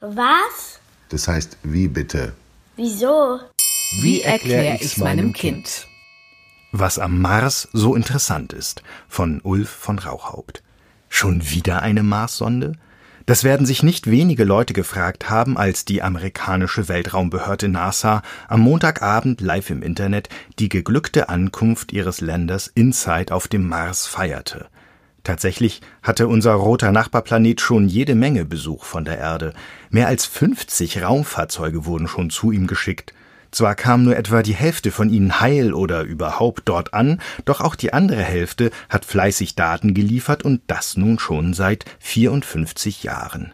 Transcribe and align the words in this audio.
Was? 0.00 0.80
Das 1.10 1.28
heißt, 1.28 1.58
wie 1.62 1.86
bitte? 1.86 2.32
Wieso? 2.76 3.38
Wie 4.00 4.22
erkläre 4.22 4.78
ich's 4.80 4.96
meinem 4.96 5.34
Kind? 5.34 5.86
Was 6.72 6.98
am 6.98 7.20
Mars 7.20 7.68
so 7.74 7.94
interessant 7.94 8.54
ist, 8.54 8.82
von 9.08 9.42
Ulf 9.42 9.68
von 9.68 9.98
Rauchhaupt. 9.98 10.62
Schon 11.10 11.50
wieder 11.50 11.82
eine 11.82 12.02
Marssonde? 12.02 12.72
Das 13.26 13.44
werden 13.44 13.66
sich 13.66 13.82
nicht 13.82 14.10
wenige 14.10 14.44
Leute 14.44 14.72
gefragt 14.72 15.28
haben, 15.28 15.58
als 15.58 15.84
die 15.84 16.00
amerikanische 16.02 16.88
Weltraumbehörde 16.88 17.68
NASA 17.68 18.22
am 18.48 18.60
Montagabend 18.60 19.42
live 19.42 19.68
im 19.68 19.82
Internet 19.82 20.30
die 20.58 20.70
geglückte 20.70 21.28
Ankunft 21.28 21.92
ihres 21.92 22.22
Landers 22.22 22.68
InSight 22.68 23.32
auf 23.32 23.48
dem 23.48 23.68
Mars 23.68 24.06
feierte. 24.06 24.68
Tatsächlich 25.22 25.80
hatte 26.02 26.28
unser 26.28 26.52
roter 26.54 26.92
Nachbarplanet 26.92 27.60
schon 27.60 27.88
jede 27.88 28.14
Menge 28.14 28.44
Besuch 28.44 28.84
von 28.84 29.04
der 29.04 29.18
Erde. 29.18 29.52
Mehr 29.90 30.08
als 30.08 30.24
50 30.26 31.02
Raumfahrzeuge 31.02 31.84
wurden 31.84 32.08
schon 32.08 32.30
zu 32.30 32.52
ihm 32.52 32.66
geschickt. 32.66 33.12
Zwar 33.50 33.74
kam 33.74 34.04
nur 34.04 34.16
etwa 34.16 34.42
die 34.42 34.54
Hälfte 34.54 34.90
von 34.92 35.10
ihnen 35.10 35.40
heil 35.40 35.74
oder 35.74 36.02
überhaupt 36.02 36.62
dort 36.66 36.94
an, 36.94 37.20
doch 37.44 37.60
auch 37.60 37.74
die 37.74 37.92
andere 37.92 38.22
Hälfte 38.22 38.70
hat 38.88 39.04
fleißig 39.04 39.56
Daten 39.56 39.92
geliefert 39.92 40.44
und 40.44 40.62
das 40.68 40.96
nun 40.96 41.18
schon 41.18 41.52
seit 41.52 41.84
54 41.98 43.02
Jahren. 43.02 43.52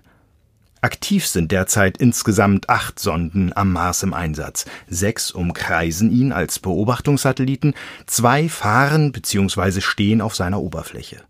Aktiv 0.82 1.26
sind 1.26 1.50
derzeit 1.50 1.96
insgesamt 1.96 2.68
acht 2.68 2.98
Sonden 2.98 3.56
am 3.56 3.72
Mars 3.72 4.02
im 4.02 4.12
Einsatz. 4.12 4.66
Sechs 4.86 5.30
umkreisen 5.30 6.12
ihn 6.12 6.30
als 6.30 6.58
Beobachtungssatelliten, 6.58 7.74
zwei 8.06 8.48
fahren 8.48 9.10
bzw. 9.10 9.80
stehen 9.80 10.20
auf 10.20 10.36
seiner 10.36 10.60
Oberfläche. 10.60 11.22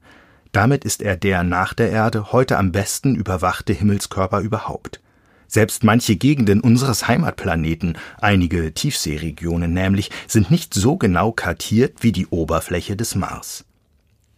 Damit 0.56 0.86
ist 0.86 1.02
er 1.02 1.18
der 1.18 1.42
nach 1.42 1.74
der 1.74 1.90
Erde 1.90 2.32
heute 2.32 2.56
am 2.56 2.72
besten 2.72 3.14
überwachte 3.14 3.74
Himmelskörper 3.74 4.40
überhaupt. 4.40 5.02
Selbst 5.48 5.84
manche 5.84 6.16
Gegenden 6.16 6.62
unseres 6.62 7.06
Heimatplaneten, 7.06 7.98
einige 8.22 8.72
Tiefseeregionen 8.72 9.74
nämlich, 9.74 10.10
sind 10.26 10.50
nicht 10.50 10.72
so 10.72 10.96
genau 10.96 11.30
kartiert 11.30 11.96
wie 12.00 12.10
die 12.10 12.26
Oberfläche 12.28 12.96
des 12.96 13.16
Mars. 13.16 13.66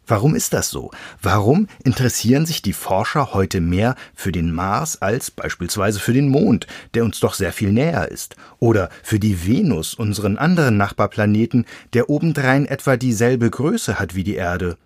Warum 0.08 0.34
ist 0.34 0.54
das 0.54 0.70
so? 0.70 0.90
Warum 1.22 1.68
interessieren 1.84 2.46
sich 2.46 2.62
die 2.62 2.72
Forscher 2.72 3.32
heute 3.32 3.60
mehr 3.60 3.94
für 4.16 4.32
den 4.32 4.50
Mars 4.50 5.00
als 5.00 5.30
beispielsweise 5.30 6.00
für 6.00 6.14
den 6.14 6.30
Mond, 6.30 6.66
der 6.94 7.04
uns 7.04 7.20
doch 7.20 7.34
sehr 7.34 7.52
viel 7.52 7.70
näher 7.70 8.10
ist, 8.10 8.34
oder 8.58 8.90
für 9.04 9.20
die 9.20 9.46
Venus, 9.46 9.94
unseren 9.94 10.36
anderen 10.36 10.78
Nachbarplaneten, 10.78 11.64
der 11.92 12.10
obendrein 12.10 12.66
etwa 12.66 12.96
dieselbe 12.96 13.48
Größe 13.50 14.00
hat 14.00 14.16
wie 14.16 14.24
die 14.24 14.34
Erde? 14.34 14.76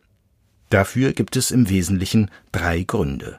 Dafür 0.72 1.12
gibt 1.12 1.36
es 1.36 1.50
im 1.50 1.68
Wesentlichen 1.68 2.30
drei 2.50 2.82
Gründe. 2.82 3.38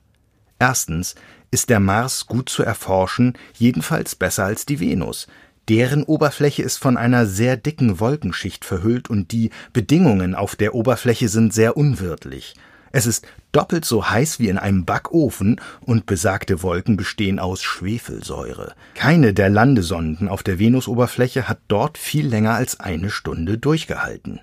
Erstens 0.59 1.15
ist 1.49 1.71
der 1.71 1.79
Mars 1.79 2.27
gut 2.27 2.47
zu 2.47 2.61
erforschen, 2.61 3.33
jedenfalls 3.55 4.13
besser 4.13 4.45
als 4.45 4.67
die 4.67 4.79
Venus. 4.79 5.25
Deren 5.67 6.03
Oberfläche 6.03 6.61
ist 6.61 6.77
von 6.77 6.95
einer 6.95 7.25
sehr 7.25 7.57
dicken 7.57 7.99
Wolkenschicht 7.99 8.65
verhüllt 8.65 9.09
und 9.09 9.31
die 9.31 9.49
Bedingungen 9.71 10.35
auf 10.35 10.55
der 10.55 10.75
Oberfläche 10.75 11.27
sind 11.27 11.55
sehr 11.55 11.75
unwirtlich. 11.75 12.53
Es 12.91 13.07
ist 13.07 13.25
doppelt 13.51 13.83
so 13.83 14.11
heiß 14.11 14.37
wie 14.37 14.49
in 14.49 14.59
einem 14.59 14.85
Backofen 14.85 15.59
und 15.81 16.05
besagte 16.05 16.61
Wolken 16.61 16.97
bestehen 16.97 17.39
aus 17.39 17.63
Schwefelsäure. 17.63 18.75
Keine 18.93 19.33
der 19.33 19.49
Landesonden 19.49 20.27
auf 20.27 20.43
der 20.43 20.59
Venusoberfläche 20.59 21.49
hat 21.49 21.61
dort 21.67 21.97
viel 21.97 22.27
länger 22.27 22.53
als 22.53 22.79
eine 22.79 23.09
Stunde 23.09 23.57
durchgehalten. 23.57 24.39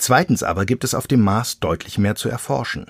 Zweitens 0.00 0.42
aber 0.42 0.64
gibt 0.64 0.82
es 0.82 0.94
auf 0.94 1.06
dem 1.06 1.20
Mars 1.20 1.60
deutlich 1.60 1.98
mehr 1.98 2.14
zu 2.14 2.30
erforschen. 2.30 2.86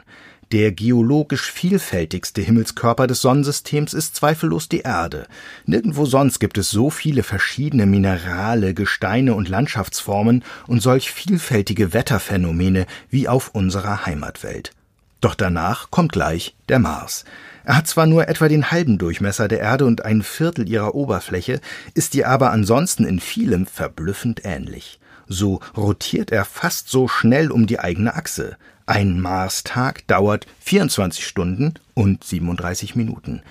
Der 0.53 0.71
geologisch 0.71 1.51
vielfältigste 1.51 2.41
Himmelskörper 2.41 3.09
des 3.09 3.21
Sonnensystems 3.21 3.95
ist 3.95 4.15
zweifellos 4.15 4.69
die 4.69 4.81
Erde. 4.81 5.27
Nirgendwo 5.67 6.07
sonst 6.07 6.39
gibt 6.39 6.57
es 6.57 6.71
so 6.71 6.89
viele 6.89 7.25
verschiedene 7.25 7.85
Minerale, 7.85 8.75
Gesteine 8.75 9.35
und 9.35 9.49
Landschaftsformen 9.49 10.45
und 10.69 10.83
solch 10.83 11.11
vielfältige 11.11 11.93
Wetterphänomene 11.93 12.87
wie 13.11 13.27
auf 13.27 13.51
unserer 13.57 14.07
Heimatwelt. 14.07 14.71
Doch 15.21 15.35
danach 15.35 15.91
kommt 15.91 16.13
gleich 16.13 16.55
der 16.69 16.79
Mars. 16.79 17.25
Er 17.65 17.77
hat 17.77 17.89
zwar 17.89 18.07
nur 18.07 18.29
etwa 18.29 18.47
den 18.47 18.71
halben 18.71 18.99
Durchmesser 18.99 19.49
der 19.49 19.59
Erde 19.59 19.85
und 19.85 20.05
ein 20.05 20.23
Viertel 20.23 20.69
ihrer 20.69 20.95
Oberfläche, 20.95 21.61
ist 21.95 22.15
ihr 22.15 22.29
aber 22.29 22.53
ansonsten 22.53 23.05
in 23.05 23.19
vielem 23.19 23.67
verblüffend 23.67 24.43
ähnlich. 24.45 25.01
So 25.33 25.61
rotiert 25.77 26.33
er 26.33 26.45
fast 26.45 26.91
so 26.91 27.07
schnell 27.07 27.53
um 27.53 27.69
die 27.69 27.79
eigene 27.79 28.15
Achse. 28.17 28.57
Ein 28.85 29.21
Marstag 29.21 30.05
dauert 30.09 30.49
24 30.59 31.25
Stunden 31.25 31.75
und 31.95 32.25
37 32.25 32.97
Minuten. 32.97 33.43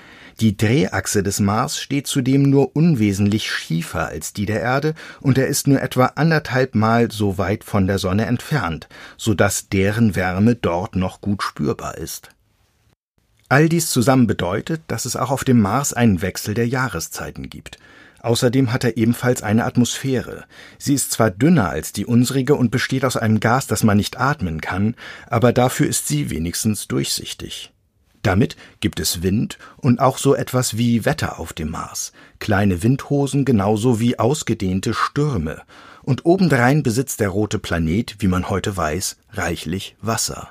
Die 0.42 0.58
Drehachse 0.58 1.24
des 1.24 1.40
Mars 1.40 1.80
steht 1.80 2.06
zudem 2.06 2.50
nur 2.50 2.76
unwesentlich 2.76 3.50
schiefer 3.50 4.10
als 4.10 4.34
die 4.34 4.46
der 4.46 4.60
Erde 4.60 4.94
und 5.22 5.38
er 5.38 5.48
ist 5.48 5.68
nur 5.68 5.82
etwa 5.82 6.08
anderthalb 6.16 6.76
Mal 6.76 7.12
so 7.12 7.38
weit 7.38 7.64
von 7.64 7.88
der 7.88 7.98
Sonne 7.98 8.26
entfernt, 8.26 8.90
so 9.16 9.34
dass 9.34 9.70
deren 9.70 10.18
Wärme 10.18 10.56
dort 10.56 10.98
noch 10.98 11.22
gut 11.22 11.42
spürbar 11.42 11.98
ist. 11.98 12.28
All 13.48 13.70
dies 13.70 13.90
zusammen 13.90 14.28
bedeutet, 14.28 14.82
dass 14.88 15.06
es 15.06 15.16
auch 15.16 15.32
auf 15.32 15.46
dem 15.46 15.62
Mars 15.62 15.94
einen 15.94 16.22
Wechsel 16.22 16.56
der 16.56 16.68
Jahreszeiten 16.68 17.50
gibt. 17.50 17.80
Außerdem 18.22 18.74
hat 18.74 18.84
er 18.84 18.98
ebenfalls 18.98 19.44
eine 19.44 19.66
Atmosphäre. 19.66 20.46
Sie 20.78 20.94
ist 20.94 21.12
zwar 21.12 21.32
dünner 21.32 21.70
als 21.70 21.94
die 21.94 22.06
unsrige 22.06 22.56
und 22.56 22.72
besteht 22.72 23.06
aus 23.06 23.18
einem 23.18 23.40
Gas, 23.40 23.68
das 23.68 23.84
man 23.84 23.98
nicht 23.98 24.20
atmen 24.20 24.62
kann, 24.62 24.96
aber 25.28 25.54
dafür 25.54 25.88
ist 25.88 26.08
sie 26.08 26.30
wenigstens 26.30 26.88
durchsichtig. 26.88 27.72
Damit 28.22 28.58
gibt 28.82 29.00
es 29.00 29.24
Wind 29.24 29.58
und 29.78 30.00
auch 30.00 30.18
so 30.18 30.36
etwas 30.36 30.78
wie 30.78 31.06
Wetter 31.06 31.40
auf 31.40 31.54
dem 31.54 31.70
Mars, 31.70 32.12
kleine 32.40 32.84
Windhosen 32.84 33.46
genauso 33.46 34.00
wie 34.00 34.20
ausgedehnte 34.20 34.94
Stürme, 34.94 35.62
und 36.04 36.26
obendrein 36.26 36.84
besitzt 36.84 37.20
der 37.20 37.30
rote 37.30 37.60
Planet, 37.60 38.16
wie 38.20 38.28
man 38.28 38.50
heute 38.50 38.76
weiß, 38.76 39.18
reichlich 39.32 39.96
Wasser. 40.02 40.50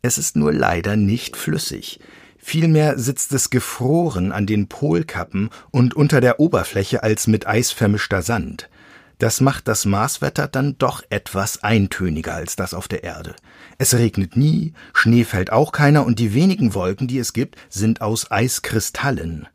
Es 0.00 0.16
ist 0.16 0.36
nur 0.36 0.52
leider 0.52 0.96
nicht 0.96 1.36
flüssig, 1.36 2.00
Vielmehr 2.48 2.96
sitzt 2.96 3.32
es 3.32 3.50
gefroren 3.50 4.30
an 4.30 4.46
den 4.46 4.68
Polkappen 4.68 5.50
und 5.72 5.94
unter 5.94 6.20
der 6.20 6.38
Oberfläche 6.38 7.02
als 7.02 7.26
mit 7.26 7.48
Eis 7.48 7.72
vermischter 7.72 8.22
Sand. 8.22 8.70
Das 9.18 9.40
macht 9.40 9.66
das 9.66 9.84
Marswetter 9.84 10.46
dann 10.46 10.78
doch 10.78 11.02
etwas 11.10 11.64
eintöniger 11.64 12.34
als 12.34 12.54
das 12.54 12.72
auf 12.72 12.86
der 12.86 13.02
Erde. 13.02 13.34
Es 13.78 13.94
regnet 13.94 14.36
nie, 14.36 14.74
Schnee 14.92 15.24
fällt 15.24 15.50
auch 15.50 15.72
keiner 15.72 16.06
und 16.06 16.20
die 16.20 16.34
wenigen 16.34 16.72
Wolken, 16.74 17.08
die 17.08 17.18
es 17.18 17.32
gibt, 17.32 17.56
sind 17.68 18.00
aus 18.00 18.30
Eiskristallen. 18.30 19.48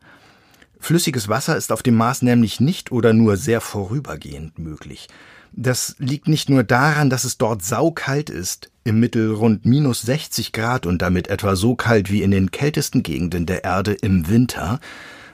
Flüssiges 0.78 1.30
Wasser 1.30 1.56
ist 1.56 1.72
auf 1.72 1.82
dem 1.82 1.94
Mars 1.94 2.20
nämlich 2.20 2.60
nicht 2.60 2.92
oder 2.92 3.14
nur 3.14 3.38
sehr 3.38 3.62
vorübergehend 3.62 4.58
möglich. 4.58 5.08
Das 5.54 5.96
liegt 5.98 6.28
nicht 6.28 6.48
nur 6.48 6.64
daran, 6.64 7.10
dass 7.10 7.24
es 7.24 7.36
dort 7.36 7.62
saukalt 7.62 8.30
ist, 8.30 8.70
im 8.84 9.00
Mittel 9.00 9.32
rund 9.32 9.66
minus 9.66 10.00
60 10.02 10.52
Grad 10.52 10.86
und 10.86 11.02
damit 11.02 11.28
etwa 11.28 11.56
so 11.56 11.74
kalt 11.74 12.10
wie 12.10 12.22
in 12.22 12.30
den 12.30 12.50
kältesten 12.50 13.02
Gegenden 13.02 13.44
der 13.44 13.62
Erde 13.62 13.92
im 13.92 14.28
Winter, 14.28 14.80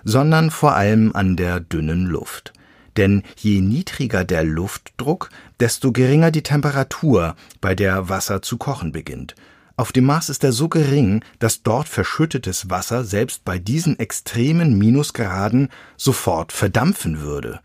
sondern 0.04 0.50
vor 0.50 0.74
allem 0.74 1.14
an 1.14 1.36
der 1.36 1.60
dünnen 1.60 2.06
Luft. 2.06 2.52
Denn 2.96 3.22
je 3.36 3.60
niedriger 3.60 4.24
der 4.24 4.42
Luftdruck, 4.42 5.30
desto 5.60 5.92
geringer 5.92 6.32
die 6.32 6.42
Temperatur, 6.42 7.36
bei 7.60 7.76
der 7.76 8.08
Wasser 8.08 8.42
zu 8.42 8.56
kochen 8.56 8.90
beginnt. 8.90 9.36
Auf 9.76 9.92
dem 9.92 10.06
Mars 10.06 10.28
ist 10.28 10.42
er 10.42 10.50
so 10.50 10.68
gering, 10.68 11.22
dass 11.38 11.62
dort 11.62 11.88
verschüttetes 11.88 12.68
Wasser 12.68 13.04
selbst 13.04 13.44
bei 13.44 13.60
diesen 13.60 14.00
extremen 14.00 14.76
Minusgraden 14.76 15.68
sofort 15.96 16.50
verdampfen 16.50 17.20
würde. 17.20 17.60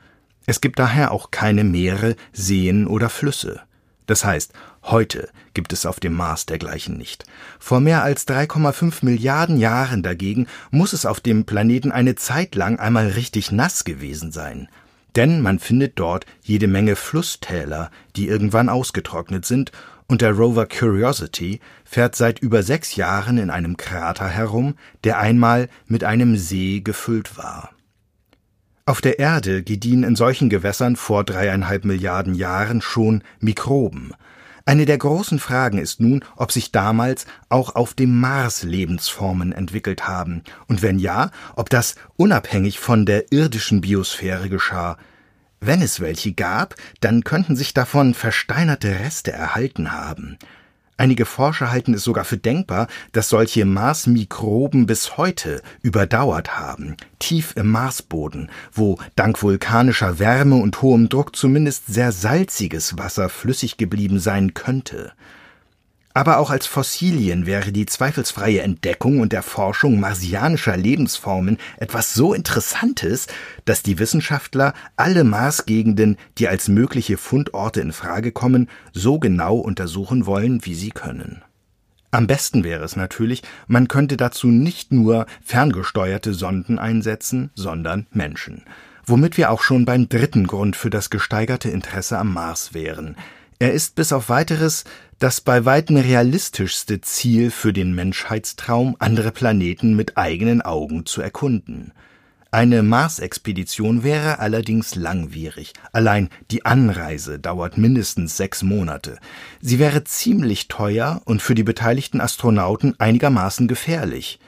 Es 0.46 0.62
gibt 0.62 0.80
daher 0.80 1.12
auch 1.12 1.31
keine 1.31 1.64
Meere, 1.64 2.16
Seen 2.34 2.88
oder 2.88 3.09
Flüsse. 3.09 3.62
Das 4.06 4.26
heißt, 4.26 4.52
heute 4.84 5.30
gibt 5.54 5.72
es 5.72 5.86
auf 5.86 6.00
dem 6.00 6.14
Mars 6.14 6.46
dergleichen 6.46 6.98
nicht. 6.98 7.26
Vor 7.59 7.80
mehr 7.80 8.04
als 8.04 8.28
3,5 8.28 9.06
Milliarden 9.06 9.58
Jahren 9.58 10.04
dagegen 10.04 10.48
muss 10.72 10.92
es 10.92 11.06
auf 11.06 11.22
dem 11.22 11.46
Planeten 11.46 11.92
eine 11.92 12.16
Zeit 12.16 12.56
lang 12.56 12.80
einmal 12.80 13.07
richtig 13.07 13.51
nass 13.51 13.86
gewesen 13.86 14.31
sein. 14.31 14.68
Denn 15.16 15.42
man 15.42 15.60
findet 15.60 16.00
dort 16.00 16.25
jede 16.42 16.68
Menge 16.68 16.95
Flusstäler, 16.95 17.92
die 18.16 18.28
irgendwann 18.28 18.68
ausgetrocknet 18.68 19.45
sind, 19.45 19.72
und 20.07 20.22
der 20.22 20.31
Rover 20.31 20.66
Curiosity 20.66 21.62
fährt 21.86 22.16
seit 22.16 22.40
über 22.40 22.62
sechs 22.62 22.98
Jahren 22.98 23.38
in 23.38 23.50
einem 23.50 23.78
Krater 23.78 24.28
herum, 24.28 24.75
der 25.06 25.18
einmal 25.18 25.69
mit 25.88 26.04
einem 26.04 26.36
See 26.36 26.81
gefüllt 26.81 27.38
war. 27.38 27.73
Auf 28.85 29.00
der 29.00 29.18
Erde 29.18 29.63
gediehen 29.63 30.03
in 30.03 30.18
solchen 30.18 30.50
Gewässern 30.50 30.97
vor 30.97 31.24
dreieinhalb 31.24 31.85
Milliarden 31.85 32.35
Jahren 32.35 32.81
schon 32.81 33.24
Mikroben. 33.39 34.12
Eine 34.65 34.85
der 34.85 34.97
großen 34.97 35.39
Fragen 35.39 35.77
ist 35.77 36.01
nun, 36.01 36.25
ob 36.35 36.51
sich 36.51 36.74
damals 36.74 37.25
auch 37.47 37.75
auf 37.75 37.94
dem 37.94 38.19
Mars 38.19 38.63
Lebensformen 38.63 39.53
entwickelt 39.53 40.06
haben, 40.06 40.44
und 40.68 40.81
wenn 40.81 41.00
ja, 41.00 41.31
ob 41.56 41.69
das 41.69 41.95
unabhängig 42.18 42.80
von 42.80 43.06
der 43.06 43.31
irdischen 43.31 43.80
Biosphäre 43.80 44.50
geschah. 44.50 44.97
Wenn 45.62 45.81
es 45.81 46.01
welche 46.01 46.33
gab, 46.33 46.75
dann 47.00 47.24
könnten 47.24 47.56
sich 47.56 47.74
davon 47.74 48.13
versteinerte 48.13 49.00
Reste 49.00 49.31
erhalten 49.31 49.94
haben. 49.94 50.38
Einige 51.04 51.26
Forscher 51.26 51.70
halten 51.70 51.94
es 51.94 52.06
sogar 52.06 52.24
für 52.24 52.38
denkbar, 52.38 52.88
dass 53.12 53.28
solche 53.28 53.66
Marsmikroben 53.66 54.86
bis 54.86 55.18
heute 55.18 55.62
überdauert 55.82 56.58
haben, 56.58 56.96
tief 57.20 57.58
im 57.58 57.70
Marsboden, 57.70 58.50
wo 58.72 58.98
dank 59.18 59.44
vulkanischer 59.44 60.18
Wärme 60.20 60.56
und 60.56 60.82
hohem 60.82 61.10
Druck 61.10 61.36
zumindest 61.36 61.88
sehr 61.88 62.14
salziges 62.14 62.98
Wasser 62.98 63.28
flüssig 63.28 63.76
geblieben 63.76 64.22
sein 64.22 64.54
könnte. 64.54 65.12
Aber 66.15 66.38
auch 66.38 66.51
als 66.51 66.68
Fossilien 66.68 67.48
wäre 67.48 67.71
die 67.71 67.88
zweifelsfreie 67.88 68.62
Entdeckung 68.62 69.19
und 69.19 69.33
Erforschung 69.33 70.00
marsianischer 70.00 70.77
Lebensformen 70.77 71.57
etwas 71.77 72.13
so 72.13 72.36
Interessantes, 72.36 73.25
dass 73.65 73.81
die 73.81 73.98
Wissenschaftler 73.98 74.74
alle 74.95 75.24
Marsgegenden, 75.24 76.18
die 76.38 76.48
als 76.48 76.68
mögliche 76.68 77.18
Fundorte 77.18 77.81
in 77.81 77.94
Frage 77.94 78.31
kommen, 78.31 78.69
so 78.92 79.18
genau 79.18 79.57
untersuchen 79.57 80.27
wollen, 80.27 80.63
wie 80.65 80.75
sie 80.75 80.92
können. 80.92 81.42
Am 82.12 82.27
besten 82.27 82.63
wäre 82.63 82.83
es 82.83 82.95
natürlich, 82.95 83.42
man 83.66 83.88
könnte 83.88 84.18
dazu 84.18 84.48
nicht 84.48 84.92
nur 84.92 85.25
ferngesteuerte 85.44 86.36
Sonden 86.36 86.77
einsetzen, 86.77 87.50
sondern 87.56 88.06
Menschen. 88.12 88.66
Womit 89.04 89.36
wir 89.38 89.50
auch 89.50 89.63
schon 89.63 89.83
beim 89.83 90.07
dritten 90.07 90.45
Grund 90.45 90.75
für 90.75 90.92
das 90.92 91.09
gesteigerte 91.09 91.71
Interesse 91.71 92.19
am 92.19 92.31
Mars 92.31 92.75
wären. 92.75 93.16
Er 93.60 93.74
ist 93.74 93.96
bis 93.96 94.12
auf 94.12 94.30
weiteres 94.30 94.84
das 95.20 95.40
bei 95.40 95.64
weitem 95.64 95.96
realistischste 95.96 97.00
Ziel 97.00 97.50
für 97.50 97.72
den 97.72 97.96
Menschheitstraum, 97.96 98.98
andere 99.00 99.32
Planeten 99.32 99.96
mit 99.96 100.18
eigenen 100.18 100.62
Augen 100.62 101.06
zu 101.06 101.22
erkunden. 101.22 101.94
Eine 102.52 102.84
Mars-Expedition 102.84 104.04
wäre 104.04 104.40
allerdings 104.40 104.96
langwierig. 104.96 105.74
Allein 105.92 106.30
die 106.52 106.66
Anreise 106.66 107.40
dauert 107.40 107.78
mindestens 107.78 108.38
sechs 108.38 108.64
Monate. 108.64 109.18
Sie 109.62 109.80
wäre 109.80 110.04
ziemlich 110.04 110.68
teuer 110.68 111.22
und 111.26 111.42
für 111.42 111.56
die 111.56 111.64
beteiligten 111.64 112.22
Astronauten 112.22 113.00
einigermaßen 113.00 113.68
gefährlich. 113.68 114.40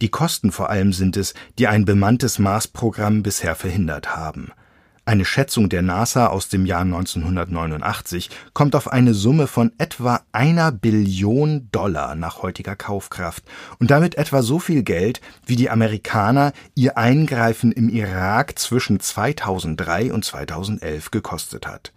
Die 0.00 0.08
Kosten 0.08 0.50
vor 0.50 0.70
allem 0.70 0.92
sind 0.92 1.16
es, 1.16 1.34
die 1.58 1.68
ein 1.68 1.84
bemanntes 1.84 2.40
Mars-Programm 2.40 3.22
bisher 3.22 3.54
verhindert 3.54 4.16
haben. 4.16 4.50
Eine 5.04 5.24
Schätzung 5.24 5.68
der 5.68 5.82
NASA 5.82 6.28
aus 6.28 6.48
dem 6.48 6.64
Jahr 6.64 6.82
1989 6.82 8.30
kommt 8.52 8.76
auf 8.76 8.86
eine 8.92 9.14
Summe 9.14 9.48
von 9.48 9.72
etwa 9.76 10.20
einer 10.30 10.70
Billion 10.70 11.68
Dollar 11.72 12.14
nach 12.14 12.42
heutiger 12.42 12.76
Kaufkraft 12.76 13.42
und 13.80 13.90
damit 13.90 14.14
etwa 14.14 14.42
so 14.42 14.60
viel 14.60 14.84
Geld, 14.84 15.20
wie 15.44 15.56
die 15.56 15.70
Amerikaner 15.70 16.52
ihr 16.76 16.98
Eingreifen 16.98 17.72
im 17.72 17.88
Irak 17.88 18.60
zwischen 18.60 19.00
2003 19.00 20.12
und 20.12 20.24
2011 20.24 21.10
gekostet 21.10 21.66
hat. 21.66 21.92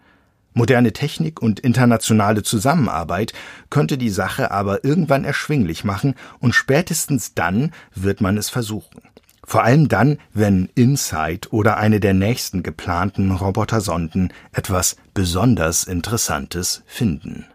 Moderne 0.56 0.92
Technik 0.92 1.44
und 1.44 1.60
internationale 1.60 2.42
Zusammenarbeit 2.42 3.34
könnte 3.70 4.00
die 4.00 4.10
Sache 4.10 4.50
aber 4.50 4.84
irgendwann 4.84 5.26
erschwinglich 5.26 5.84
machen 5.84 6.16
und 6.40 6.56
spätestens 6.56 7.36
dann 7.36 7.72
wird 7.94 8.20
man 8.20 8.36
es 8.36 8.50
versuchen. 8.50 9.02
Vor 9.46 9.64
allem 9.64 9.88
dann, 9.88 10.18
wenn 10.34 10.70
InSight 10.76 11.54
oder 11.54 11.78
eine 11.78 12.00
der 12.00 12.14
nächsten 12.14 12.64
geplanten 12.64 13.32
Robotersonden 13.32 14.34
etwas 14.52 14.96
besonders 15.14 15.84
Interessantes 15.84 16.84
finden 16.88 17.46